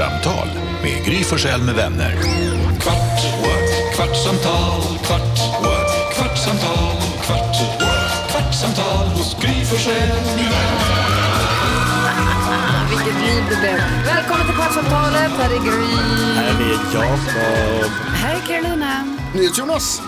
[0.00, 0.48] Kvartsamtal
[0.82, 2.10] med Gry Forssell med vänner.
[2.80, 3.94] Kvart, what?
[3.94, 6.14] kvartsamtal, kvart, what?
[6.14, 8.30] kvartsamtal, kvart, what?
[8.30, 11.06] kvartsamtal hos Gry Forssell med vänner.
[12.90, 13.78] Vilket liv det blev.
[14.14, 15.30] Välkommen till Kvartsamtalet.
[15.30, 15.96] Här är Gry.
[16.34, 17.90] Här är Jakob.
[18.14, 19.18] Här är Carolina.
[19.34, 20.02] NyhetsJonas.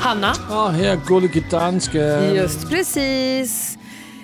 [0.00, 0.30] Hanna.
[0.50, 2.34] Och här är Gullige Dansken.
[2.34, 3.78] Just precis.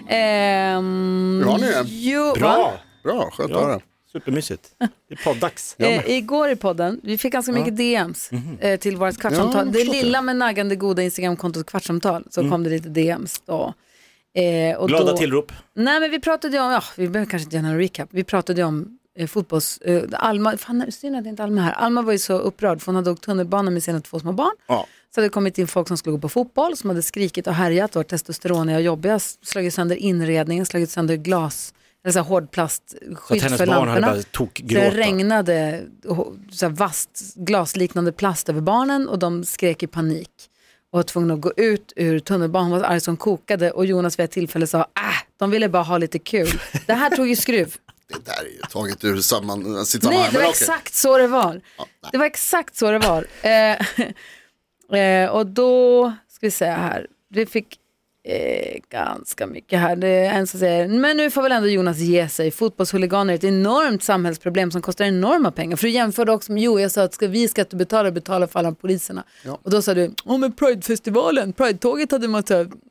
[0.09, 1.82] Ehm, Hur har ni det?
[1.86, 2.57] Jo, Bra.
[2.57, 2.73] va?
[3.04, 3.66] Bra, skönt att Ja.
[3.66, 3.80] höra.
[4.12, 4.75] Supermysigt.
[4.79, 5.77] Det är poddags.
[5.79, 8.30] Eh, igår i podden, vi fick ganska mycket DMs
[8.61, 9.73] eh, till vårt kvartsamtal.
[9.73, 13.75] det lilla men naggande goda Instagramkontot kvartsamtal så kom det lite DMs då.
[14.35, 15.52] Eh, och Glada då, tillrop.
[15.75, 18.25] Nej men vi pratade ju om, ja, vi behöver kanske inte göra någon recap, vi
[18.25, 21.73] pratade ju om eh, fotbolls, eh, Alma, fan synd att det inte är Alma här,
[21.73, 24.55] Alma var ju så upprörd för hon hade åkt tunnelbana med sina två små barn.
[24.66, 24.87] Ja.
[25.15, 27.55] Så hade det kommit in folk som skulle gå på fotboll, som hade skrikit och
[27.55, 31.74] härjat, varit testosteroniga och jobbiga, slagit sönder inredningen, slagit sönder glas,
[32.11, 34.23] så här att hennes för lamporna.
[34.33, 35.85] Så det regnade
[36.51, 40.30] så här vasst glasliknande plast över barnen och de skrek i panik
[40.93, 42.71] och var tvungna att gå ut ur tunnelbanan.
[42.71, 44.85] Hon var arg som kokade och Jonas vid ett tillfälle sa, äh,
[45.37, 46.60] de ville bara ha lite kul.
[46.87, 47.76] Det här tog ju skruv.
[48.09, 50.32] Det där är ju taget ur samman, sitt Nej, sammanhang.
[50.32, 51.60] det var exakt så det var.
[52.13, 53.26] Det var exakt så det var.
[53.43, 57.79] Eh, eh, och då ska vi säga här, vi fick
[58.24, 59.96] eh, ganska mycket här.
[59.96, 62.51] Det är en som säger, men nu får väl ändå Jonas ge sig.
[62.51, 65.76] Fotbollshuliganer är ett enormt samhällsproblem som kostar enorma pengar.
[65.76, 68.72] För du jämförde också med, jo jag sa att ska vi skattebetalare betala för alla
[68.72, 69.25] poliserna.
[69.62, 72.42] Och då sa du, åh men Pridefestivalen, Pride-tåget hade man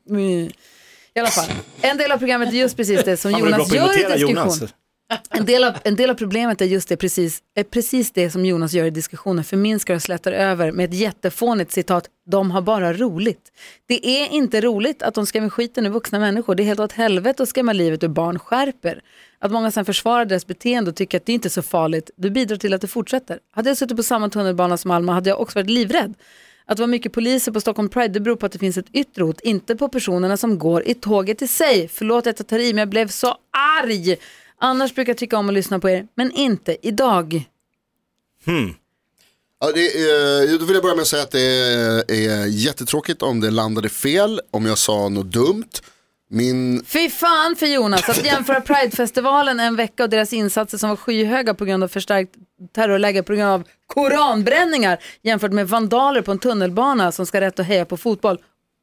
[0.08, 0.50] mm.
[1.14, 4.12] I alla fall, en del av programmet är just precis det som Jonas gör i
[4.12, 4.30] diskussion.
[4.30, 4.74] Jonas.
[5.30, 8.46] En del, av, en del av problemet är just det, precis, är precis det som
[8.46, 12.92] Jonas gör i diskussionen, förminskar och slätar över med ett jättefånigt citat, de har bara
[12.92, 13.52] roligt.
[13.86, 16.92] Det är inte roligt att de skrämmer skiten ur vuxna människor, det är helt åt
[16.92, 19.02] helvete att skrämma livet ur barn, skärper.
[19.38, 22.30] Att många sen försvarar deras beteende och tycker att det inte är så farligt, du
[22.30, 23.38] bidrar till att det fortsätter.
[23.50, 26.14] Hade jag suttit på samma tunnelbana som Alma hade jag också varit livrädd.
[26.66, 28.90] Att det var mycket poliser på Stockholm Pride det beror på att det finns ett
[28.92, 31.88] yttre hot, inte på personerna som går i tåget i sig.
[31.88, 33.36] Förlåt att jag tar i men jag blev så
[33.82, 34.16] arg.
[34.64, 37.44] Annars brukar jag tycka om att lyssna på er, men inte idag.
[39.60, 41.40] Ja, det är, då vill jag börja med att säga att det
[42.08, 45.70] är, jättetråkigt om det landade fel, om jag sa något dumt.
[46.30, 50.96] Min, Fy fan för Jonas att jämföra Pridefestivalen en vecka och deras insatser som var
[50.96, 52.34] skyhöga på grund av förstärkt
[52.74, 57.66] terrorläge på grund av koranbränningar jämfört med vandaler på en tunnelbana som ska rätt att
[57.66, 58.38] heja på fotboll.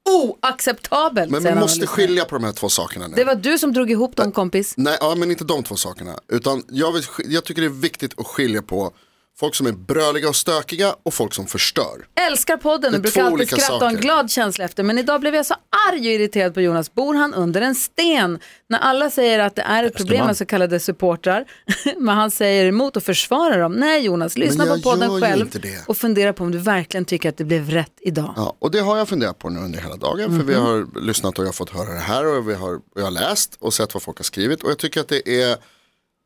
[0.10, 1.32] Oacceptabelt!
[1.32, 3.16] men vi måste skilja på de här två sakerna nu.
[3.16, 4.74] Det var du som drog ihop dem kompis.
[4.78, 6.20] Nej, ja, men inte de två sakerna.
[6.28, 8.94] Utan jag, vill, jag tycker det är viktigt att skilja på
[9.40, 12.08] folk som är bröliga och stökiga och folk som förstör.
[12.28, 14.04] Älskar podden och brukar alltid skratta och ha en saker.
[14.04, 14.84] glad känsla efter.
[14.84, 15.56] Men idag blev jag så
[15.90, 16.94] arg och irriterad på Jonas.
[16.94, 18.40] Bor han under en sten?
[18.70, 21.46] När alla säger att det är ett problem med så kallade supportrar.
[21.98, 23.74] men han säger emot och försvarar dem.
[23.74, 25.50] Nej Jonas, lyssna på podden själv
[25.88, 28.34] och fundera på om du verkligen tycker att det blev rätt idag.
[28.36, 30.38] Ja, och det har jag funderat på nu under hela dagen.
[30.38, 32.82] För vi har lyssnat och jag har fått höra det här och vi har, och
[32.96, 34.64] jag har läst och sett vad folk har skrivit.
[34.64, 35.58] Och jag tycker att det är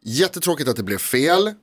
[0.06, 1.54] jättetråkigt att det blev fel.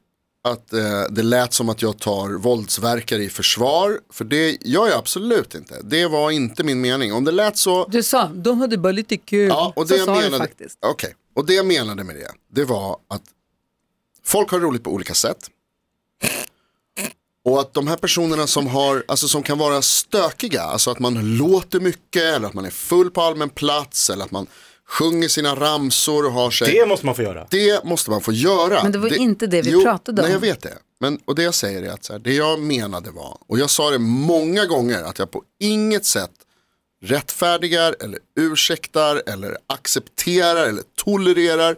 [0.42, 4.00] Att eh, det lät som att jag tar våldsverkare i försvar.
[4.12, 5.80] För det gör jag absolut inte.
[5.82, 7.12] Det var inte min mening.
[7.12, 7.86] Om det lät så.
[7.88, 9.48] Du sa, de hade bara lite kul.
[9.48, 10.78] Ja, och det så jag sa du menade, faktiskt.
[10.86, 13.22] Okej, och det jag menade med det, det var att
[14.24, 15.50] folk har roligt på olika sätt.
[17.44, 21.36] Och att de här personerna som, har, alltså som kan vara stökiga, alltså att man
[21.36, 24.46] låter mycket eller att man är full på allmän plats eller att man
[24.90, 26.72] sjunger sina ramsor och har sig.
[26.72, 27.46] Det måste man få göra.
[27.50, 28.82] Det måste man få göra.
[28.82, 30.26] Men det var inte det vi pratade om.
[30.26, 30.78] Nej, jag vet det.
[31.00, 33.70] Men, och det jag säger är att så här, det jag menade var, och jag
[33.70, 36.30] sa det många gånger, att jag på inget sätt
[37.02, 41.76] rättfärdigar eller ursäktar eller accepterar eller tolererar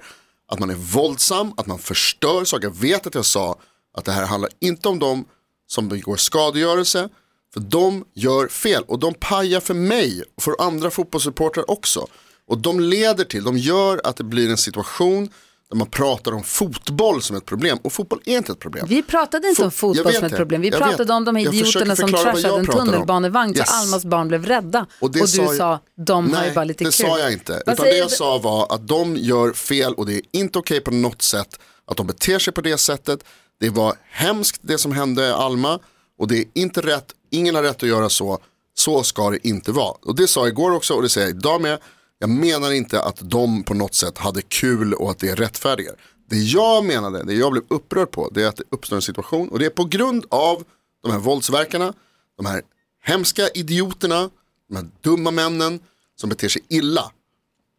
[0.52, 2.66] att man är våldsam, att man förstör saker.
[2.66, 3.58] Jag vet att jag sa
[3.94, 5.24] att det här handlar inte om dem
[5.66, 7.08] som begår skadegörelse,
[7.52, 12.06] för de gör fel och de pajar för mig och för andra fotbollssupportrar också.
[12.52, 15.28] Och de leder till, de gör att det blir en situation
[15.70, 18.86] där man pratar om fotboll som ett problem och fotboll är inte ett problem.
[18.88, 20.36] Vi pratade inte Fo- om fotboll som ett det.
[20.36, 20.60] problem.
[20.60, 21.10] Vi Jag pratade vet.
[21.10, 23.68] om de här idioterna som trashade en tunnelbanevagn Yes.
[23.68, 24.86] så Almas barn blev rädda.
[25.00, 27.06] Och, det du sa jag- de har ju Nej, bara lite det kul.
[27.06, 27.62] sa jag inte.
[27.66, 28.14] Vad Utan det jag du?
[28.14, 31.96] sa var att de gör fel och det är inte okej på något sätt att
[31.96, 33.24] de beter sig på det sättet.
[33.60, 35.78] Det var hemskt det som hände Alma
[36.18, 38.38] och det är inte rätt, ingen har rätt att göra så.
[38.74, 39.94] Så ska det inte vara.
[40.02, 41.78] Och det sa jag igår också och det säger jag idag med.
[42.22, 45.94] Jag menar inte att de på något sätt hade kul och att det är rättfärdigar.
[46.30, 49.48] Det jag menade, det jag blev upprörd på, det är att det uppstår en situation
[49.48, 50.64] och det är på grund av
[51.02, 51.92] de här våldsverkarna,
[52.36, 52.62] de här
[53.04, 54.30] hemska idioterna,
[54.68, 55.80] de här dumma männen
[56.16, 57.12] som beter sig illa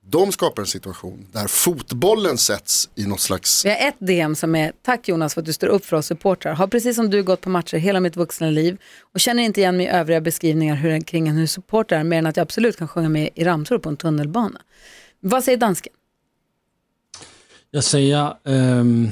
[0.05, 4.55] de skapar en situation där fotbollen sätts i något slags Vi har ett DM som
[4.55, 6.53] är tack Jonas för att du står upp för oss supportrar.
[6.53, 8.77] Har precis som du gått på matcher hela mitt vuxna liv
[9.13, 12.17] och känner inte igen mig i övriga beskrivningar hur, kring en hur supporter är mer
[12.17, 14.61] än att jag absolut kan sjunga med i ramsor på en tunnelbana.
[15.19, 15.93] Vad säger dansken?
[17.71, 19.11] Jeg siger, øhm,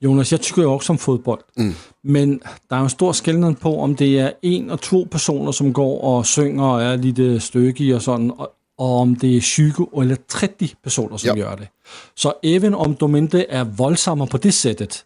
[0.00, 1.40] Jonas, jeg tykker jo også om fodbold.
[1.56, 1.74] Mm.
[2.02, 5.72] Men er jo en stor skældning på, om det er en og to personer, som
[5.72, 8.32] går og synger og er lidt øh, stykke og sådan,
[8.78, 11.44] og, om det er 20 eller 30 personer, som Ja.
[11.44, 11.68] gør det.
[12.14, 15.04] Så även om de inte är våldsamma på det sättet,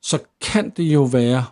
[0.00, 1.44] så kan det ju vara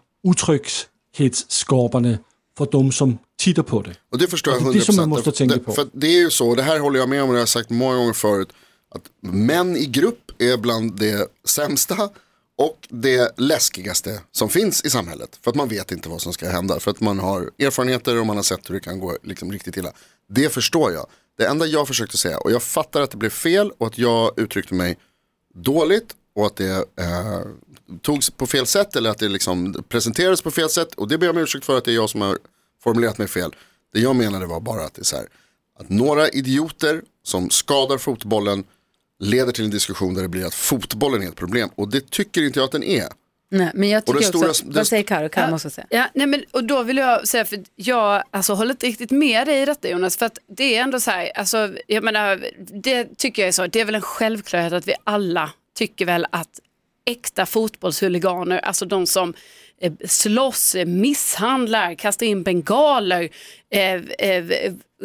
[1.15, 2.19] utrygghetsskapande
[2.59, 3.95] för de som tittar på det.
[4.13, 5.09] Och det förstår jag Och det är det som man 100%.
[5.09, 5.73] måste tänka på.
[5.73, 7.49] För det är ju så, det här håller jag med om och det har jag
[7.49, 8.49] sagt många gånger förut.
[8.95, 12.09] Att män i grupp är bland det sämsta
[12.61, 15.39] och det läskigaste som finns i samhället.
[15.43, 16.81] För att man vet inte vad som ska hända.
[16.81, 19.77] För att man har erfarenheter och man har sett hur det kan gå liksom riktigt
[19.77, 19.93] illa.
[20.29, 21.07] Det förstår jag.
[21.39, 24.39] Det enda jag försökte säga, och jag fattar att det blev fel och att jag
[24.39, 24.99] uttryckte mig
[25.55, 27.41] dåligt och att det eh,
[28.03, 30.95] togs på fel sätt eller att det liksom presenterades på fel sätt.
[30.95, 32.39] Och det ber jag om ursäkt för att det är jag som har
[32.83, 33.55] formulerat mig fel.
[33.93, 35.27] Det jag menade var bara att det är så här,
[35.79, 38.65] att några idioter som skadar fotbollen
[39.21, 41.69] leder till en diskussion där det blir att fotbollen är ett problem.
[41.75, 43.09] Och det tycker inte jag att den är.
[43.53, 45.29] Nej, men jag Och tycker också, stora- den- vad säger Karo?
[45.29, 45.87] Karo måste säga.
[45.91, 49.47] Ja, nej men, och då vill jag säga, för jag alltså, håller inte riktigt med
[49.47, 52.45] dig i detta Jonas, för att det är ändå så här, alltså, jag menar,
[52.83, 56.27] det tycker jag är så, det är väl en självklarhet att vi alla tycker väl
[56.33, 56.61] att
[57.07, 59.35] äkta fotbollshuliganer, alltså de som
[60.05, 63.29] slåss, eh, misshandlar, kastar in bengaler,
[63.75, 64.45] eh, eh,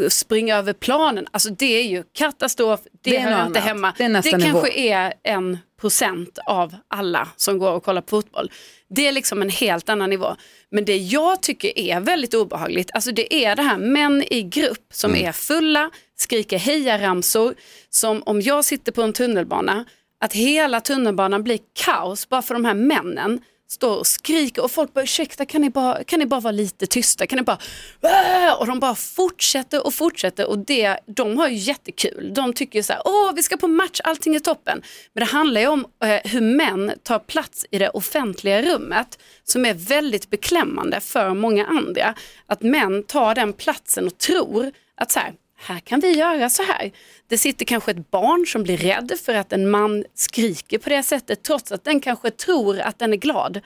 [0.10, 3.94] springer över planen, alltså det är ju katastrof, det, Det hör inte hemma.
[3.98, 4.68] Det är det kanske nivå.
[4.68, 8.52] är en procent av alla som går och kollar på fotboll.
[8.90, 10.36] Det är liksom en helt annan nivå.
[10.72, 14.86] Men det jag tycker är väldigt obehagligt, alltså det är det här män i grupp
[14.94, 17.56] som är fulla, skriker hejaramsor,
[17.90, 19.86] som om jag sitter på en tunnelbana,
[20.20, 24.94] att hela tunnelbanan blir kaos bara för de här männen står och skriker och folk
[24.94, 27.58] bara ursäkta kan ni bara, kan ni bara vara lite tysta, kan ni bara
[28.02, 32.34] "Åh!" och de bara fortsätter och fortsätter och det, de har ju jättekul.
[32.34, 34.82] De tycker ju så här, åh vi ska på match, allting är toppen.
[35.14, 39.66] Men det handlar ju om eh, hur män tar plats i det offentliga rummet som
[39.66, 42.14] är väldigt beklämmande för många andra.
[42.48, 45.34] Att män tar den platsen och tror att så här,
[45.66, 46.92] här kan vi göra så här.
[47.28, 51.04] Det sitter kanske ett barn som blir rädd för att en man skriker på det
[51.04, 53.60] sättet trots att den kanske tror att den är glad.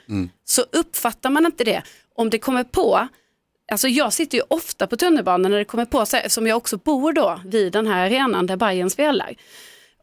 [0.44, 1.82] Så uppfattar man inte det.
[2.14, 3.08] Om det kommer på,
[3.72, 6.76] alltså jag sitter ju ofta på tunnelbanan när det kommer på, här, eftersom jag också
[6.76, 9.34] bor då vid den här arenan där Bayern spelar.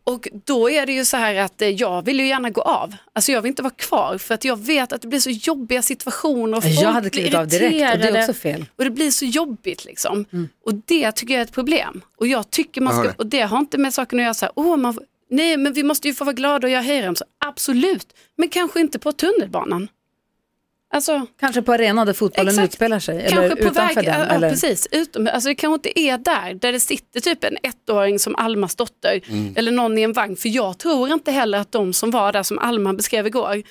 [0.07, 2.95] Och då är det ju så här att eh, jag vill ju gärna gå av.
[3.13, 5.81] Alltså jag vill inte vara kvar för att jag vet att det blir så jobbiga
[5.81, 6.57] situationer.
[6.57, 8.65] Och Jag folk hade blir klivit av direkt och det är också fel.
[8.75, 10.25] Och det blir så jobbigt liksom.
[10.65, 12.01] Och det tycker jag är ett problem.
[12.17, 13.17] Och jag tycker man Jag ska, det.
[13.17, 14.99] och det har inte med saken att göra så här, åh, man,
[15.29, 17.27] nej men vi måste ju få vara glada och göra hejramsor.
[17.45, 18.07] Absolut,
[18.37, 19.87] men kanske inte på tunnelbanan.
[20.93, 22.67] Alltså, Kanske på arenan där fotbollen Exakt.
[22.67, 24.19] utspelar sig eller kanske på utanför väg, den.
[24.19, 24.49] ja, eller?
[24.49, 28.35] precis, utom, alltså det kanske inte är där, där det sitter typ en ettåring som
[28.35, 29.53] Almas dotter Mm.
[29.57, 30.35] eller någon i en vagn.
[30.35, 33.63] För jag tror inte heller att de som var där som Alma beskrev igår,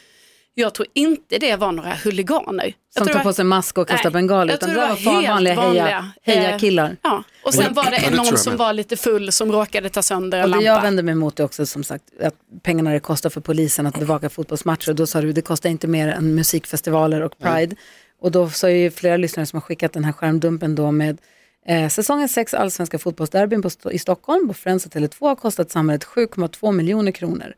[0.58, 2.75] jag tror inte det var några huliganer.
[2.94, 4.49] Jag Som det på sig mask och kastar Nej, bengal.
[4.49, 6.97] jag Utan tror det det var var helt vanliga heja, vanliga, heja eh, killar.
[7.03, 10.38] Ja, och sen var det det någon som var lite full som råkade ta sönder
[10.38, 10.64] en Och det lampa.
[10.64, 13.99] jag vänder mig emot är också som sagt att pengarna det kostar för polisen att
[13.99, 14.92] bevaka fotbollsmatcher.
[14.92, 17.76] Då sa du det kostar inte mer än musikfestivaler och Pride.
[18.21, 21.19] Och då så är ju flera lyssnare som har skickat den här skärmdumpen då med
[21.69, 26.04] eh, säsongen 6 allsvenska fotbollsderbyn på, i Stockholm på Friends och Tele2 har kostat samhället
[26.04, 27.54] 7,2 miljoner kronor.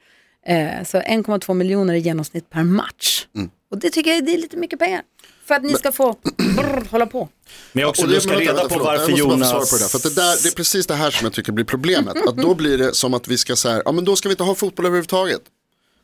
[0.49, 3.27] Eh, så 1,2 miljoner i genomsnitt per match.
[3.37, 3.51] Mm.
[3.71, 5.03] Och det tycker jag det är lite mycket pengar.
[5.45, 7.29] För att ni ska få brr, hålla på.
[7.73, 9.71] Men jag också Och det- du ska reda vänta, på förlåt, varför Jonas...
[9.71, 11.53] på det, där, för att det, där, det är precis det här som jag tycker
[11.53, 12.17] blir problemet.
[12.29, 14.43] Att då blir det som att vi ska säga, ja men då ska vi inte
[14.43, 15.41] ha fotboll överhuvudtaget.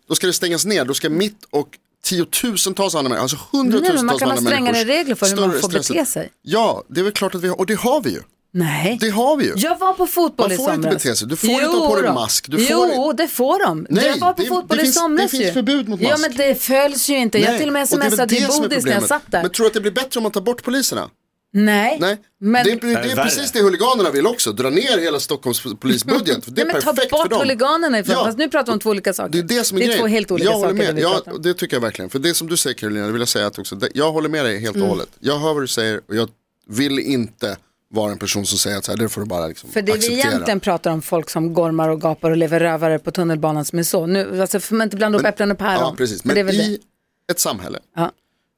[0.09, 1.69] Då ska det stängas ner, då ska mitt och
[2.05, 5.37] tiotusentals andra människor, alltså Nej, hundratusentals men man kan ha andra strängare regler för hur
[5.37, 6.31] man får bete sig.
[6.43, 8.21] Ja, det är väl klart att vi har, och det har vi ju.
[8.57, 8.99] Nej.
[9.01, 9.53] Det har vi ju.
[9.57, 10.77] Jag var på fotboll Man i får somras.
[10.77, 11.29] inte bete sig.
[11.29, 12.47] Du får inte ha på dig mask.
[12.51, 13.87] Du får jo, det får de.
[13.91, 15.53] Nej, jag var på det- fotboll det i finns- somras det finns ju.
[15.53, 16.21] förbud mot Ja, mask.
[16.29, 17.39] men det följs ju inte.
[17.39, 19.43] jag Nej, till och med smsade till det som är Bodis när jag satt där.
[19.43, 21.11] Men tror du att det blir bättre om man tar bort poliserna?
[21.53, 21.97] Nej.
[22.01, 24.53] Nej, Men, det är, det är precis det huliganerna vill också.
[24.53, 26.39] Dra ner hela Stockholms polisbudget.
[26.47, 27.41] Det är Nej, men ta perfekt för bort dem.
[27.41, 28.15] huliganerna ifrån.
[28.19, 28.25] Ja.
[28.25, 29.33] Fast nu pratar vi om två olika saker.
[29.33, 30.01] Det är det som är det är grejen.
[30.01, 30.75] två helt olika jag saker.
[30.75, 30.99] med.
[30.99, 31.43] Ja, om.
[31.43, 32.11] det tycker jag verkligen.
[32.11, 34.45] För det som du säger Carolina, det vill jag säga att också, jag håller med
[34.45, 35.09] dig helt och hållet.
[35.21, 36.29] Jag hör vad du säger och jag
[36.69, 37.57] vill inte
[37.95, 39.93] vara en person som säger att så här, det får du bara liksom För det
[39.93, 40.19] vi acceptera.
[40.29, 43.83] egentligen pratar om folk som gormar och gapar och lever rövare på tunnelbanan som är
[43.83, 44.07] så.
[44.07, 45.81] Nu, alltså, får man inte blanda upp äpplen och päron.
[45.81, 46.25] Ja, precis.
[46.25, 46.81] Men det är väl i
[47.27, 47.33] det.
[47.33, 48.13] ett samhälle, Ja.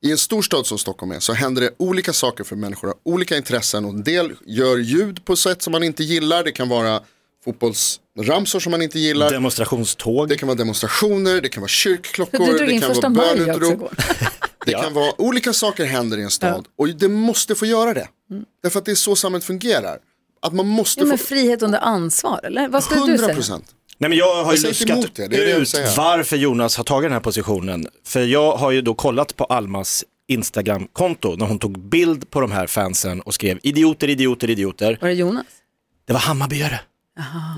[0.05, 2.97] i en stor stad som Stockholm är, så händer det olika saker för människor, har
[3.05, 6.45] olika intressen och en del gör ljud på sätt som man inte gillar.
[6.45, 7.01] Det kan vara
[7.45, 9.31] fotbollsramsor som man inte gillar.
[9.31, 10.29] Demonstrationståg.
[10.29, 13.91] Det kan vara demonstrationer, det kan vara kyrkklockor, det kan vara bönutrop.
[14.67, 18.09] Det kan vara olika saker händer i en stad och det måste få göra det.
[18.63, 19.99] Därför att det är så samhället fungerar.
[20.43, 22.69] Att man måste Ja, men få frihet under ansvar, eller?
[22.69, 23.35] Vad skulle du 100 säga?
[23.35, 23.75] procent.
[23.99, 27.21] Nej, men jag har ju luskat det, det ut varför Jonas har tagit den här
[27.21, 27.87] positionen.
[28.05, 32.53] För jag har ju då kollat på Almas Instagram-konto när hon tog bild på de
[32.53, 34.99] här fansen och skrev idioter, idioter, idioter.
[35.01, 35.47] Var det Jonas?
[36.05, 36.81] Det var Hammarbyare.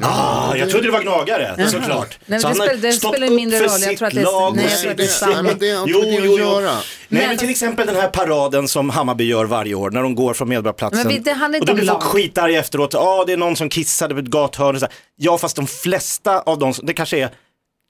[0.02, 2.18] Ah, jag trodde det var gnagare, såklart.
[2.26, 3.80] men Så det spelar- det spelar mindre roll.
[3.80, 5.32] Jag tror att det är- lag nej, och jag tror att det är sitt- samma.
[5.34, 6.60] Nej, men det har Jo, det jo, jo.
[6.60, 6.74] Nej,
[7.08, 10.34] Men- men till exempel den här paraden som Hammarby gör varje år när de går
[10.34, 10.98] från Medborgarplatsen.
[10.98, 12.92] Men vi- det handlar och inte då blir folk skitarga efteråt.
[12.92, 14.74] Ja, det är någon som kissade på ett gathörn.
[14.74, 14.94] och så här.
[15.16, 17.30] Ja, fast de flesta av dem, det kanske är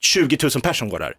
[0.01, 1.13] 20 000 personer som går där.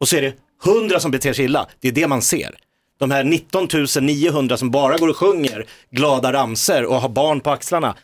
[0.00, 0.32] Och så är det
[0.64, 1.66] 100 som beter sig illa.
[1.80, 2.54] Det är det man ser.
[2.98, 3.68] De här 19
[4.06, 7.94] 900 som bara går och sjunger glada ramser och har barn på axlarna.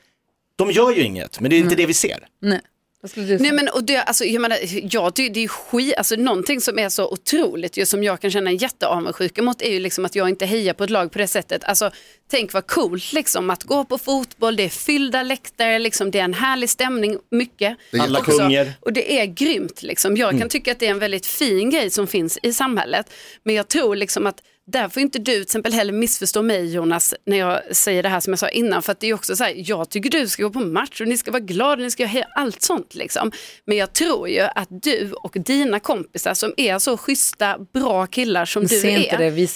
[0.57, 2.27] De gör ju inget, men det är inte det vi ser.
[2.41, 2.61] Nej.
[3.17, 6.79] Nej men och det, alltså, jag menar, ja, det, det är skit, alltså någonting som
[6.79, 10.15] är så otroligt ju, som jag kan känna en jätteavundsjuka mot är ju liksom att
[10.15, 11.65] jag inte hejar på ett lag på det sättet.
[11.65, 11.91] Alltså,
[12.31, 16.25] tänk vad coolt liksom att gå på fotboll, det är fyllda läktare, liksom, det är
[16.25, 17.77] en härlig stämning, mycket.
[18.01, 18.73] Alla Också, sjunger.
[18.81, 20.17] och det är grymt liksom.
[20.17, 23.13] Jag kan tycka att det är en väldigt fin grej som finns i samhället.
[23.43, 27.15] Men jag tror liksom att där får inte du till exempel heller missförstå mig Jonas
[27.27, 28.83] när jag säger det här som jag sa innan.
[28.83, 31.09] För att det är också så här, jag tycker du ska gå på match och
[31.09, 33.33] ni ska vara glada, ni ska göra allt sånt liksom.
[33.65, 38.45] Men jag tror ju att du och dina kompisar som är så schyssta, bra killar
[38.45, 38.99] som du är.
[38.99, 39.47] inte det vi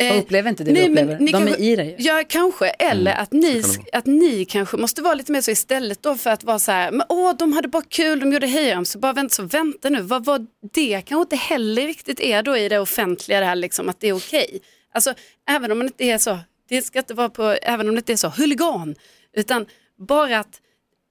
[0.00, 1.20] Jag Eh, upplever inte det nej, vi men upplever.
[1.24, 1.94] ni De är kanske- i det ju.
[1.98, 2.68] Ja, kanske.
[2.68, 3.62] Eller att, ni,
[3.92, 6.90] att ni kanske måste vara lite mer så istället då för att vara så här,
[6.90, 10.02] men åh, de hade bara kul, de gjorde hejram, så bara vänta, så vänta nu,
[10.02, 13.88] vad var det kanske inte heller riktigt är då i det offentliga det här liksom,
[13.88, 14.60] att det är okej.
[14.94, 15.14] Alltså,
[15.50, 16.38] även om man inte är så,
[16.68, 18.94] det ska inte vara på, även om det inte är så, huligan,
[19.36, 19.66] utan
[20.08, 20.60] bara att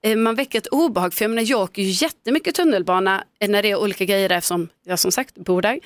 [0.03, 3.71] eh, man väcker ett obehag, för jag menar jag åker ju jättemycket tunnelbana när det
[3.71, 5.79] är olika grejer där eftersom jag som sagt bor där.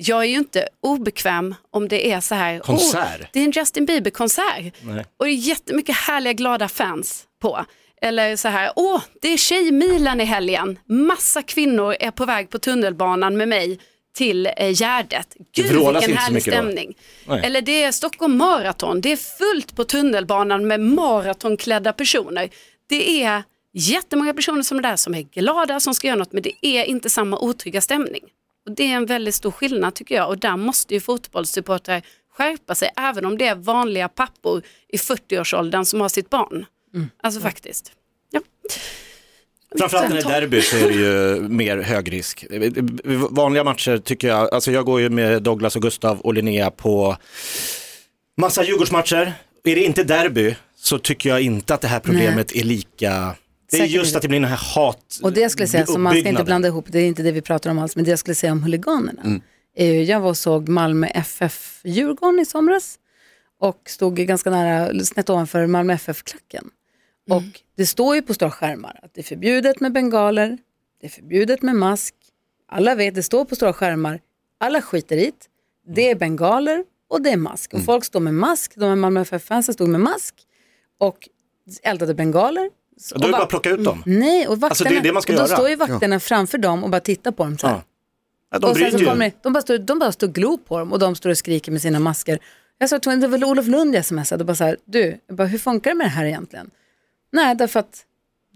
[0.00, 3.18] Jag är ju inte obekväm om det är så här, Konsert.
[3.20, 4.72] "Åh, det är en Justin Bieber-konsert
[5.16, 7.64] och det är jättemycket härliga glada fans på.
[8.02, 10.78] Eller så här, åh, det är Tjejmilen i helgen.
[10.88, 13.78] Massa kvinnor är på väg på tunnelbanan med mig
[14.16, 15.36] till eh, Gärdet.
[15.54, 15.66] Gud
[16.00, 16.94] vilken härlig stämning.
[17.42, 19.00] Eller det är Stockholm Marathon.
[19.00, 22.48] Det är fullt på tunnelbanan med maratonklädda personer.
[22.88, 26.42] Det är jättemånga personer som är där som är glada, som ska göra något, men
[26.42, 28.22] det är inte samma otrygga stämning.
[28.68, 32.74] Och det är en väldigt stor skillnad tycker jag och där måste ju fotbollssupportrar skärpa
[32.74, 36.66] sig, även om det är vanliga pappor i 40-årsåldern som har sitt barn.
[37.22, 37.92] Alltså faktiskt.
[38.30, 38.40] Ja.
[39.78, 42.44] Framförallt när det är derby så är det ju mer hög risk.
[43.30, 47.16] Vanliga matcher tycker jag, alltså jag går ju med Douglas och Gustav och Linnea på
[48.36, 49.32] massa Djurgårdsmatcher.
[49.64, 53.34] Är det inte derby så tycker jag inte att det här problemet är lika,
[53.70, 55.86] det är Säkert just att det blir den här hat Och det jag skulle säga,
[55.86, 56.46] som man ska inte uppbyggnaden.
[56.46, 58.52] blanda ihop, det är inte det vi pratar om alls, men det jag skulle säga
[58.52, 59.40] om huliganerna.
[59.76, 62.98] Är ju, jag var och såg Malmö FF Djurgården i somras
[63.60, 66.70] och stod ganska nära, snett ovanför Malmö FF-klacken.
[67.30, 67.42] Och
[67.76, 70.58] det står ju på stora skärmar att det är förbjudet med bengaler,
[71.00, 72.14] det är förbjudet med mask.
[72.68, 74.20] Alla vet, det står på stora skärmar,
[74.60, 75.48] alla skiter i det.
[75.94, 77.74] Det är bengaler och det är mask.
[77.74, 80.34] Och folk står med mask, de här Malmö FF-fansen stod med mask
[80.98, 81.28] och
[81.82, 82.70] eldade bengaler.
[83.14, 84.02] Då är det bara att plocka ut dem.
[84.06, 85.56] Nej, och vakterna, Alltså, det är det man ska och då göra.
[85.56, 87.74] står ju vakterna framför dem och bara tittar på dem så här.
[87.74, 87.82] Ja.
[88.50, 90.56] Ja, de och sen så kommer det, de, bara står, de bara står och glor
[90.56, 92.38] på dem och de står och skriker med sina masker.
[92.78, 95.46] Jag sa det var väl Olof Lund jag smsade och bara så här, du, bara,
[95.46, 96.70] hur funkar det med det här egentligen?
[97.32, 98.04] Nej, därför att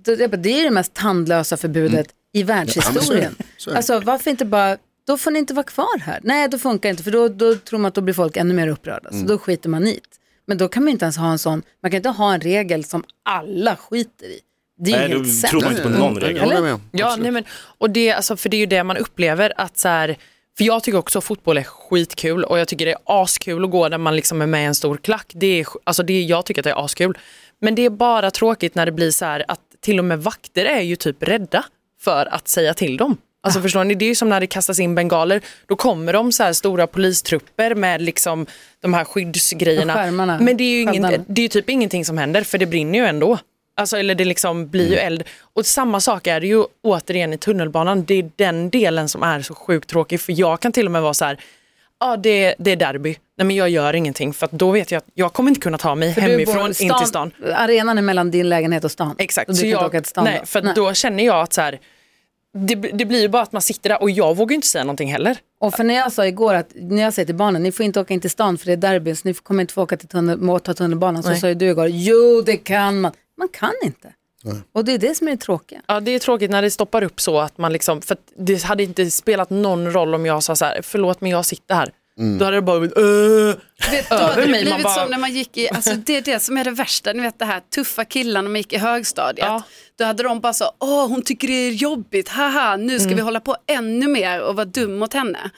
[0.05, 3.37] det, jag bara, det är det mest tandlösa förbudet i världshistorien.
[3.57, 3.77] så är det.
[3.77, 6.21] alltså varför inte bara, då får ni inte vara kvar här.
[6.23, 8.55] Nej, då funkar det inte för då, då tror man att då blir folk ännu
[8.55, 9.11] mer upprörda.
[9.11, 10.01] Så då skiter man i det.
[10.53, 12.85] Men då kan man inte ens ha en sån, man kan inte ha en regel
[12.85, 14.41] som alla skiter i.
[14.79, 16.63] Det är Nej, helt tror man inte på någon Jag regel.
[16.63, 16.81] med.
[16.91, 17.45] Ja, nej men,
[17.79, 20.17] och det, alltså, för det är ju det man upplever att så här,
[20.57, 23.89] för jag tycker också fotboll är skitkul och jag tycker det är askul att gå
[23.89, 25.33] där man liksom är med i en stor klack.
[25.35, 27.19] Det är, alltså det, jag tycker att det är askul.
[27.61, 30.65] Men det är bara tråkigt när det blir så här att till och med vakter
[30.65, 31.65] är ju typ rädda
[32.01, 33.17] för att säga till dem.
[33.45, 36.33] Alltså förstår ni, det är ju som när det kastas in bengaler, då kommer de
[36.33, 38.47] så här stora polistrupper med liksom
[38.81, 39.95] de här skyddsgrejerna.
[39.95, 42.67] Skärmarna, Men det är ju ingen, det är ju typ ingenting som händer för det
[42.67, 43.39] brinner ju ändå.
[43.77, 45.25] Alltså, eller det liksom blir ju eld.
[45.55, 48.05] Och samma sak är det ju återigen i tunnelbanan.
[48.05, 50.21] Det är den delen som är så sjukt tråkig.
[50.21, 51.39] För jag kan till och med vara så här,
[52.01, 53.17] ja det, det är derby.
[53.39, 55.79] Nej men jag gör ingenting för att då vet jag att jag kommer inte kunna
[55.79, 57.31] ta mig För hemifrån bor- in till stan.
[57.55, 59.15] Arenan är mellan din lägenhet och stan.
[59.19, 59.49] Exakt.
[59.49, 60.47] Och du så kan inte jag, åka till stan nej, då.
[60.47, 60.73] för Nej.
[60.77, 61.79] då känner jag att så här,
[62.55, 65.13] det, det blir ju bara att man sitter där och jag vågar inte säga någonting
[65.13, 65.37] heller.
[65.61, 68.01] Och för när jag sa igår att, när jag säger till barnen, ni får inte
[68.01, 70.09] åka in till stan för det är derby, så ni kommer inte få åka till
[70.09, 71.23] tunnel, ta tunnelbanan.
[71.23, 71.41] Så Nej.
[71.41, 73.13] sa ju du igår, jo det kan man.
[73.39, 74.13] Man kan inte.
[74.73, 75.81] Och det är det som är det tråkiga.
[75.87, 78.83] Ja, det är tråkigt när det stoppar upp så att man liksom, för det hade
[78.83, 81.91] inte spelat någon roll om jag sa så här, förlåt men jag sitter här.
[82.39, 83.55] Då hade det bara blivit, "Åh."
[83.91, 86.41] Vet, då hade det blivit bara- som när man gick i, alltså det är det
[86.41, 89.47] som är det värsta, ni vet det här tuffa killarna när man gick i högstadiet.
[89.47, 89.63] Ja.
[89.99, 93.21] Då hade de bara så, åh hon tycker det är jobbigt, haha nu ska vi
[93.21, 95.51] hålla på ännu mer och vara dum mot henne.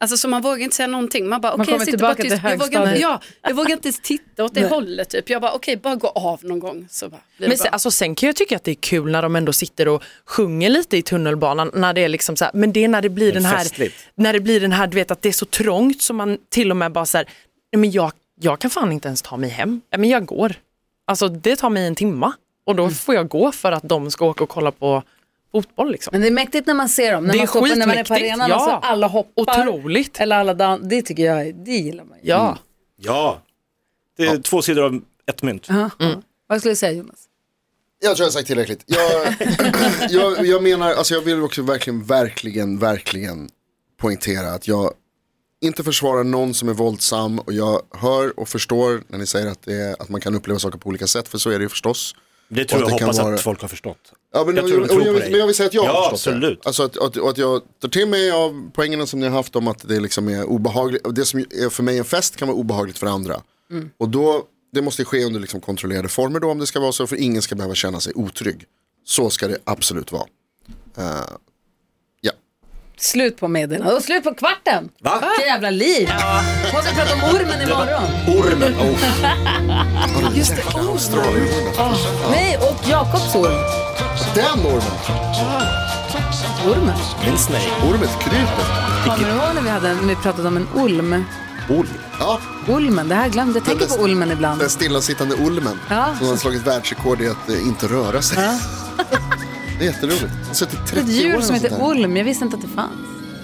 [0.00, 2.36] Alltså så man vågar inte säga någonting, man bara okej kommer jag sitter bara tyst,
[2.42, 5.30] jag vågar, ja, jag vågar inte ens titta åt det hållet typ.
[5.30, 8.26] Jag bara okej bara gå av någon gång så bara, Men sen, alltså, sen kan
[8.26, 11.70] jag tycka att det är kul när de ändå sitter och sjunger lite i tunnelbanan.
[11.74, 13.58] När det är liksom så här, men det är när det blir Det den här,
[13.58, 13.96] festligt.
[14.14, 16.70] när det blir den här, du vet att det är så trångt så man till
[16.70, 17.34] och med bara så här, nej,
[17.78, 19.80] men jag, jag kan fan inte ens ta mig hem.
[19.90, 20.54] Ja, men jag går.
[21.06, 22.32] Alltså det tar mig en timma
[22.66, 22.84] och Mm.
[22.84, 25.02] då får jag gå för att de ska åka och kolla på
[25.52, 26.10] fotboll liksom.
[26.12, 27.24] Men det är mäktigt när man ser dem.
[27.24, 28.56] När Det är man, står på, när man är på skitmäktigt, arenan ja.
[28.56, 29.68] och så alla hoppar.
[29.68, 30.20] Otroligt.
[30.20, 32.28] Eller alla dan- Det tycker jag, är- det gillar man ju.
[32.28, 32.58] Ja.
[32.96, 33.42] Ja,
[34.16, 35.66] det är två sidor av ett mynt.
[35.68, 36.22] Ja, ja.
[36.46, 37.26] Vad skulle du säga Jonas?
[38.02, 38.84] Jag tror jag har sagt tillräckligt.
[38.86, 39.34] Jag,
[40.10, 43.48] jag, jag menar, alltså jag vill också verkligen, verkligen, verkligen
[44.00, 44.92] poängtera att jag
[45.60, 49.62] inte försvarar någon som är våldsam och jag hör och förstår när ni säger att,
[49.62, 51.68] det är, att man kan uppleva saker på olika sätt, för så är det ju
[51.68, 52.14] förstås.
[52.48, 54.12] Det tror jag att det hoppas vara- att folk har förstått.
[54.32, 55.30] Ja, men, Jag tror- och, tror på jag, vill- dig.
[55.30, 56.62] men jag vill säga att jag Ja, har förstått absolut.
[56.62, 56.68] det.
[56.68, 59.68] Alltså att, att, att jag tar till mig av poängerna som ni har haft om
[59.68, 61.02] att det liksom är obehagligt.
[61.14, 63.42] Det som är för mig en fest kan vara obehagligt för andra.
[63.98, 67.06] Och då, det måste ske under liksom kontrollerade former då om det ska vara så,
[67.06, 68.64] för ingen ska behöva känna sig otrygg.
[69.04, 70.26] Så ska det absolut vara.
[70.98, 71.20] Eh.
[73.00, 74.88] Slut på meddelandet och slut på kvarten.
[75.02, 75.18] Va?
[75.20, 76.10] Vilket jävla liv.
[76.74, 78.38] Måste prata om ormen imorgon.
[78.38, 80.38] Ormen, oh.
[80.38, 81.96] Just det, ormen.
[82.30, 83.64] Nej, och Jakobs orm.
[84.34, 84.82] Den ormen,
[86.66, 86.98] Ormen.
[87.26, 87.70] min snake.
[87.90, 88.66] ormet, krypet.
[89.04, 91.24] Kommer du ihåg när vi, hade, när vi pratade om en olm?
[91.68, 91.88] Orm.
[92.18, 93.64] Ja, Ulmen, det här glömde jag.
[93.78, 94.60] tänker på ulmen ibland.
[94.60, 95.80] den stillasittande ormen.
[95.88, 96.14] Ja.
[96.18, 98.38] Som har slagit världsrekord i att eh, inte röra sig.
[99.80, 100.22] Det är jätteroligt.
[100.40, 102.62] Jag har suttit 30 Ett år djur eller som heter olm, jag visste inte att
[102.62, 102.92] det fanns.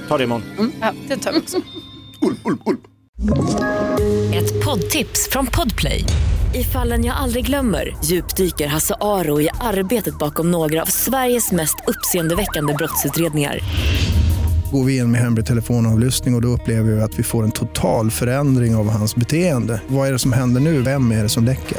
[0.09, 0.73] Ta det imorgon.
[0.81, 1.57] ja, det tar vi också.
[2.21, 2.81] Ulm, ulm, ulm.
[4.35, 6.05] Ett poddtips från Podplay.
[6.55, 11.77] I fallen jag aldrig glömmer djupdyker Hasse Aro i arbetet bakom några av Sveriges mest
[11.87, 13.59] uppseendeväckande brottsutredningar.
[14.73, 17.53] Går vi in med hemlig telefonavlyssning och, och då upplever vi att vi får en
[17.53, 19.81] total förändring av hans beteende.
[19.89, 20.83] Vad är det som händer nu?
[20.83, 21.79] Vem är det som läcker?